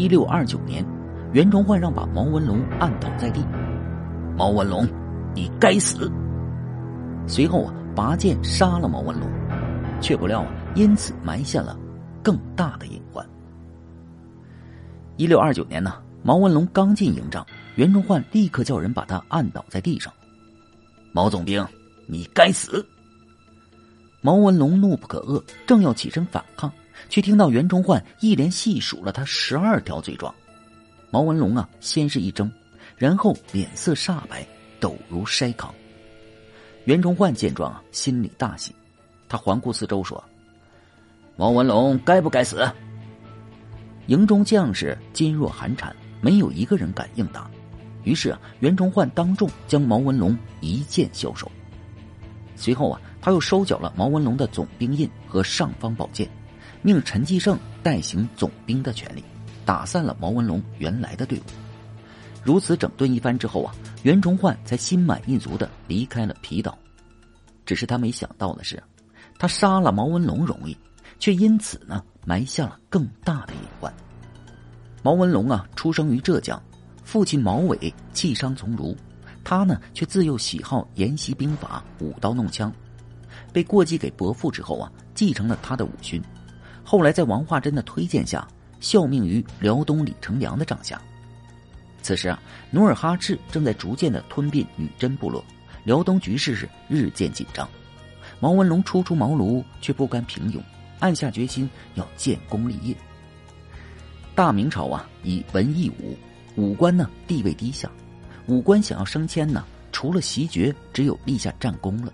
[0.00, 0.82] 一六二九年，
[1.34, 3.44] 袁崇焕让把毛文龙按倒在地。
[4.34, 4.88] 毛文龙，
[5.34, 6.10] 你该死！
[7.26, 9.28] 随后啊，拔剑杀了毛文龙，
[10.00, 11.78] 却不料啊，因此埋下了
[12.22, 13.28] 更大的隐患。
[15.18, 20.10] 一六二九年呢，毛文龙刚进营帐，袁崇焕立刻叫人把他按倒在地上。
[21.12, 21.62] 毛总兵，
[22.06, 22.82] 你该死！
[24.22, 26.72] 毛文龙怒不可遏，正要起身反抗，
[27.08, 30.34] 却听到袁崇焕一连细数了他十二条罪状。
[31.10, 32.50] 毛文龙啊，先是一怔，
[32.96, 34.46] 然后脸色煞白，
[34.78, 35.72] 抖如筛糠。
[36.84, 38.74] 袁崇焕见状啊，心里大喜，
[39.28, 40.22] 他环顾四周说
[41.36, 42.66] ：“毛文龙该不该死？”
[44.06, 47.50] 营中将士噤若寒蝉，没有一个人敢应答。
[48.04, 51.50] 于是啊，袁崇焕当众将毛文龙一剑销首。
[52.56, 56.28] 随后啊，他又收缴了毛文龙的总兵印和尚方宝剑，
[56.82, 59.22] 命陈继胜代行总兵的权利，
[59.64, 61.42] 打散了毛文龙原来的队伍。
[62.42, 66.76] 如此整顿一番之后啊，袁崇焕才心满意足的离开了皮岛。
[67.66, 68.82] 只是他没想到的是，
[69.38, 70.76] 他杀了毛文龙容易，
[71.18, 73.92] 却因此呢埋下了更大的隐患。
[75.02, 76.60] 毛文龙啊，出生于浙江。
[77.04, 78.96] 父亲毛伟弃商从儒，
[79.42, 82.72] 他呢却自幼喜好研习兵法、舞刀弄枪，
[83.52, 86.22] 被过继给伯父之后啊，继承了他的武勋。
[86.90, 88.44] 后来在王化贞的推荐下，
[88.80, 91.00] 效命于辽东李成梁的帐下。
[92.02, 95.44] 此时啊，努尔哈赤正在逐渐的吞并女真部落，
[95.84, 97.68] 辽东局势是日渐紧张。
[98.40, 100.58] 毛文龙初出茅庐，却不甘平庸，
[100.98, 102.92] 暗下决心要建功立业。
[104.34, 106.18] 大明朝啊，以文易武。
[106.56, 107.88] 武官呢地位低下，
[108.48, 112.12] 武官想要升迁呢，除了袭爵，只有立下战功了。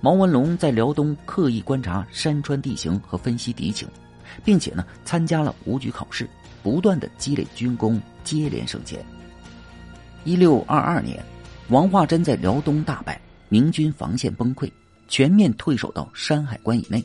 [0.00, 3.88] 毛文龙在辽东刻意观察山川地形和分析敌情，
[4.44, 6.28] 并且呢参加了武举考试，
[6.62, 9.04] 不断的积累军功，接连升迁。
[10.24, 11.24] 一六二二年，
[11.68, 14.70] 王化贞在辽东大败，明军防线崩溃，
[15.08, 17.02] 全面退守到山海关以内。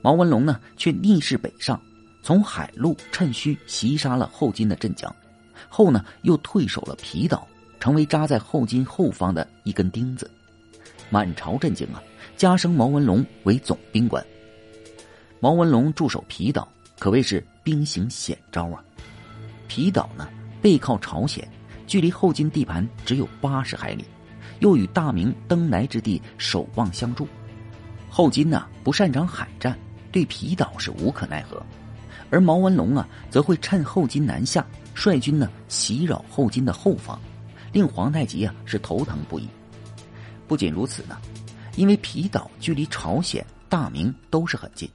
[0.00, 1.78] 毛文龙呢却逆势北上，
[2.22, 5.14] 从海路趁虚袭杀了后金的镇江。
[5.68, 7.46] 后呢，又退守了皮岛，
[7.80, 10.30] 成为扎在后金后方的一根钉子，
[11.10, 12.02] 满朝震惊啊！
[12.36, 14.24] 加升毛文龙为总兵官。
[15.40, 18.82] 毛文龙驻守皮岛，可谓是兵行险招啊！
[19.66, 20.28] 皮岛呢，
[20.60, 21.46] 背靠朝鲜，
[21.86, 24.04] 距离后金地盘只有八十海里，
[24.60, 27.26] 又与大明登莱之地守望相助。
[28.08, 29.78] 后金呢，不擅长海战，
[30.10, 31.62] 对皮岛是无可奈何，
[32.30, 34.66] 而毛文龙啊，则会趁后金南下。
[34.94, 37.16] 率军呢袭扰后金的后方，
[37.72, 39.48] 令皇太极啊是头疼不已。
[40.48, 41.16] 不仅如此呢，
[41.76, 44.90] 因为皮岛距离朝鲜、大明都是很近，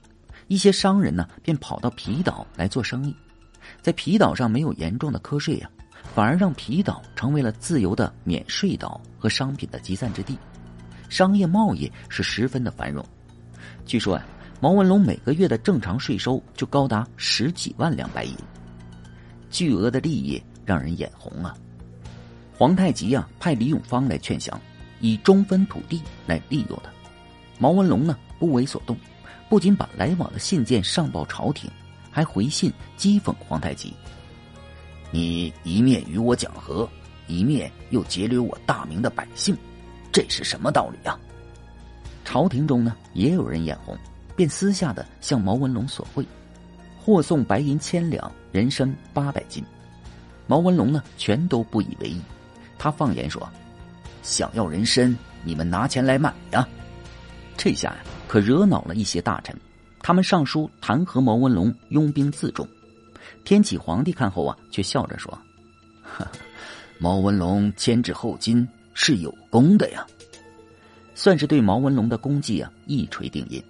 [0.48, 3.14] 一些商人呢便跑到皮岛来做生意。
[3.80, 5.70] 在皮岛上没有严重的瞌睡呀，
[6.14, 10.36] 反而让皮岛成为了自由的免税岛和商品的集散之地，
[11.08, 13.02] 商业贸易是十分的繁荣。
[13.86, 14.26] 据说啊，
[14.60, 18.34] 毛文龙每个月的正常税收就高达十几万两白银。
[19.50, 21.54] 巨额的利益让人眼红啊！
[22.56, 24.60] 皇太极啊，派李永芳来劝降，
[25.00, 26.90] 以中分土地来利诱他。
[27.58, 28.96] 毛文龙呢，不为所动，
[29.48, 31.70] 不仅把来往的信件上报朝廷，
[32.10, 33.94] 还回信讥讽皇太极
[35.12, 36.88] ：“你一面与我讲和，
[37.26, 39.56] 一面又劫掠我大明的百姓，
[40.10, 41.18] 这是什么道理啊？”
[42.24, 43.96] 朝廷中呢，也有人眼红，
[44.34, 46.26] 便私下的向毛文龙索贿。
[46.98, 49.62] 或送白银千两，人参八百斤。
[50.46, 52.18] 毛文龙呢，全都不以为意。
[52.78, 53.46] 他放言说
[54.24, 56.66] ：“想要人参，你们拿钱来买呀！”
[57.56, 59.54] 这下呀，可惹恼了一些大臣，
[60.00, 62.66] 他们上书弹劾毛文龙拥兵自重。
[63.44, 65.38] 天启皇帝看后啊，却笑着说
[66.98, 70.04] ：“毛文龙牵制后金是有功的呀，
[71.14, 73.62] 算是对毛文龙的功绩啊一锤定音。”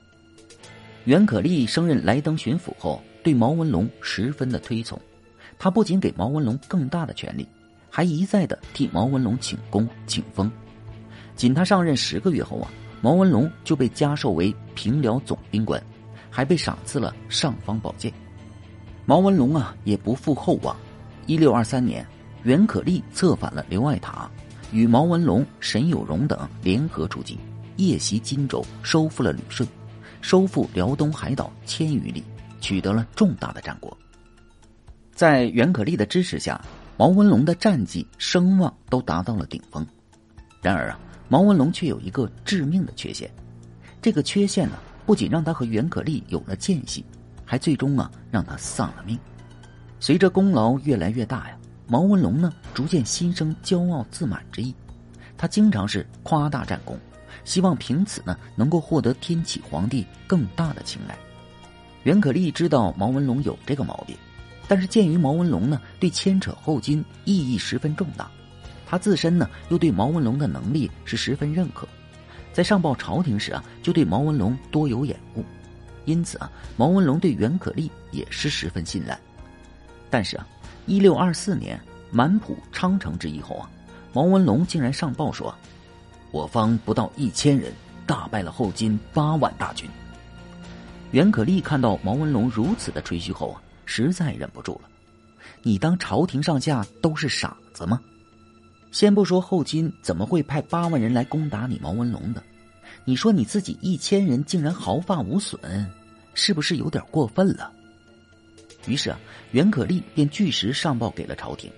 [1.04, 3.03] 袁可立升任莱登巡抚后。
[3.25, 5.00] 对毛文龙十分的推崇，
[5.58, 7.49] 他不仅给毛文龙更大的权力，
[7.96, 10.50] 还一再的替毛文龙请功请封。
[11.37, 12.69] 仅他上任十个月后啊，
[13.00, 15.81] 毛文龙就被加授为平辽总兵官，
[16.29, 18.12] 还被赏赐了尚方宝剑。
[19.06, 20.76] 毛文龙啊，也不负厚望。
[21.26, 22.05] 一六二三年，
[22.43, 24.29] 袁可立策反了刘爱塔，
[24.73, 27.38] 与毛文龙、沈有容等联合出击，
[27.76, 29.69] 夜袭荆州，收复了旅顺，
[30.20, 32.25] 收复辽东海岛千余里。
[32.61, 33.97] 取得了重大的战果。
[35.12, 36.61] 在袁可立的支持下，
[36.96, 39.85] 毛文龙的战绩声望都达到了顶峰。
[40.62, 43.31] 然而啊，毛文龙却有一个致命的缺陷，
[44.00, 47.05] 这个缺陷呢，不仅让他和袁可立有了间隙，
[47.44, 49.19] 还最终啊让他丧了命。
[49.99, 51.56] 随着功劳越来越大呀，
[51.88, 54.75] 毛文龙呢逐渐心生骄傲自满之意，
[55.37, 56.97] 他经常是夸大战功，
[57.44, 61.19] 希望凭此呢能够获得天启皇帝更大的青睐。
[62.05, 64.17] 袁可立知道毛文龙有这个毛病，
[64.66, 68.31] 但是鉴于毛文龙呢对牵扯后金意义十分重大，
[68.87, 71.87] 他自身呢又对毛文龙的能力是十分认可，
[72.52, 75.44] 在上报朝廷时啊就对毛文龙多有掩护，
[76.05, 79.19] 因此啊毛文龙对袁可立也是十分信赖。
[80.11, 80.46] 但是啊，
[80.87, 81.81] 一六二四年
[82.11, 83.70] 满浦昌城之役后啊，
[84.12, 85.52] 毛文龙竟然上报说，
[86.31, 87.72] 我方不到一千人，
[88.06, 89.90] 大败了后金八万大军。
[91.11, 94.88] 袁可立看到毛文龙如此的吹嘘后啊，实在忍不住了。
[95.62, 98.00] 你当朝廷上下都是傻子吗？
[98.92, 102.42] 先不说后金怎么会派八万人来攻打你毛文龙的，
[103.04, 105.58] 你说你自己一千人竟然毫发无损，
[106.34, 107.72] 是不是有点过分了？
[108.86, 109.19] 于是啊，
[109.50, 111.72] 袁可立便据实上报给了朝廷，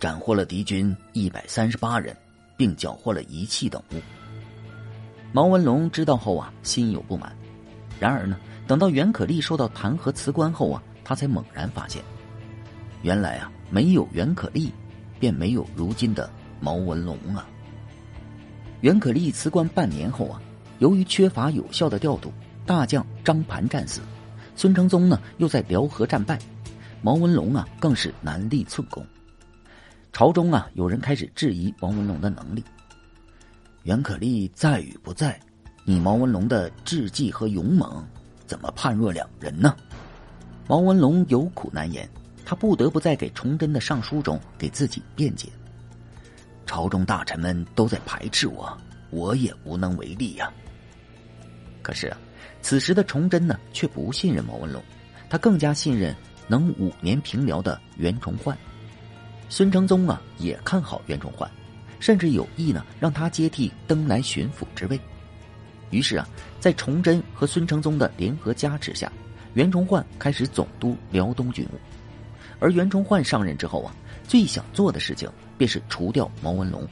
[0.00, 2.16] 斩获了敌军一百三十八人，
[2.56, 4.00] 并缴获了仪器等物。
[5.32, 7.36] 毛文龙知道后啊，心有不满。
[8.00, 8.36] 然而呢，
[8.66, 12.02] 等到袁可立受到弹劾辞官后啊，他才猛然发现，
[13.02, 14.70] 原来啊，没有袁可立，
[15.18, 16.30] 便没有如今的
[16.60, 17.46] 毛文龙啊。
[18.80, 20.40] 袁可立辞官半年后啊，
[20.78, 22.32] 由于缺乏有效的调度，
[22.64, 24.00] 大将张盘战死。
[24.54, 26.38] 孙承宗呢，又在辽河战败，
[27.00, 29.04] 毛文龙啊，更是难立寸功。
[30.12, 32.62] 朝中啊，有人开始质疑毛文龙的能力。
[33.84, 35.40] 袁可立在与不在，
[35.84, 38.06] 你毛文龙的智计和勇猛，
[38.52, 39.74] 怎么判若两人呢？
[40.68, 42.06] 毛文龙有苦难言，
[42.44, 45.48] 他不得不在给崇祯的上书中给自己辩解。
[46.66, 48.76] 朝中大臣们都在排斥我，
[49.08, 50.52] 我也无能为力呀。
[51.80, 52.18] 可是啊。
[52.60, 54.82] 此时的崇祯呢，却不信任毛文龙，
[55.30, 56.14] 他更加信任
[56.46, 58.54] 能五年平辽的袁崇焕。
[59.48, 61.50] 孙承宗啊，也看好袁崇焕，
[62.00, 65.00] 甚至有意呢让他接替登莱巡抚之位。
[65.92, 66.26] 于是啊，
[66.58, 69.12] 在崇祯和孙承宗的联合加持下，
[69.54, 71.78] 袁崇焕开始总督辽东军务。
[72.58, 73.94] 而袁崇焕上任之后啊，
[74.26, 76.84] 最想做的事情便是除掉毛文龙。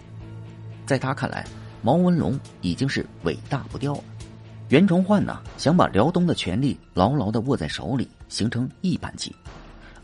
[0.84, 1.44] 在他看来，
[1.82, 4.04] 毛文龙已经是尾大不掉了。
[4.68, 9.34] 袁崇焕呢，想把辽东的权力牢牢的握在手里，形成一盘棋，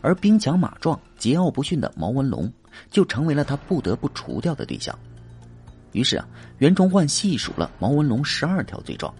[0.01, 2.51] 而兵强马壮、桀骜不驯的毛文龙，
[2.89, 4.97] 就成为了他不得不除掉的对象。
[5.91, 6.27] 于是啊，
[6.59, 9.13] 袁崇焕细数了毛文龙十二条罪状，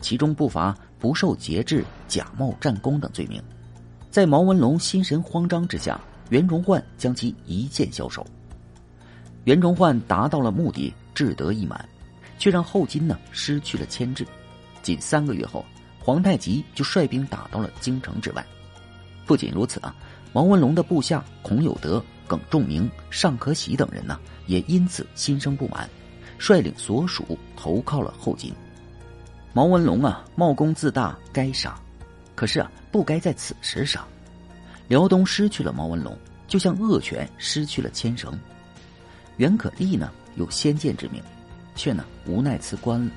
[0.00, 3.42] 其中不乏不受节制、假冒战功等罪名。
[4.10, 8.26] 在毛文龙心神慌张之下，袁崇焕将其一剑销首。
[9.44, 11.88] 袁崇焕达到了目的，志得意满，
[12.38, 14.26] 却让后金呢失去了牵制。
[14.82, 15.64] 仅三个月后，
[15.98, 18.44] 皇太极就率兵打到了京城之外。
[19.26, 19.94] 不仅如此啊，
[20.32, 25.88] 毛文龙的部下孔有德、耿仲明、尚可喜等人呢，也因此心生不满，
[26.40, 28.50] 率领所属投靠了后金。
[29.52, 31.78] 毛文龙啊，冒功自大，该杀。
[32.34, 34.02] 可是啊，不该在此时杀。
[34.88, 36.16] 辽东失去了毛文龙，
[36.48, 38.32] 就像恶犬失去了牵绳。
[39.36, 41.22] 袁可立呢，有先见之明，
[41.74, 43.12] 却呢无奈辞官了。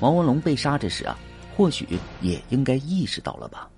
[0.00, 1.18] 毛文龙被杀之时啊，
[1.54, 1.86] 或许
[2.22, 3.68] 也应该意识到了吧。